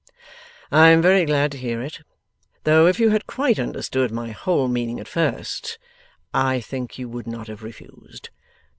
'I 0.71 0.87
am 0.89 1.01
very 1.03 1.25
glad 1.25 1.51
to 1.51 1.59
hear 1.59 1.79
it. 1.83 1.99
Though 2.63 2.87
if 2.87 2.99
you 2.99 3.11
had 3.11 3.27
quite 3.27 3.59
understood 3.59 4.09
my 4.11 4.31
whole 4.31 4.67
meaning 4.67 4.99
at 4.99 5.07
first, 5.07 5.77
I 6.33 6.59
think 6.59 6.97
you 6.97 7.07
would 7.07 7.27
not 7.27 7.45
have 7.49 7.61
refused. 7.61 8.31